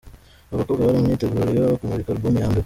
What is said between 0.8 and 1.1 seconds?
bari mu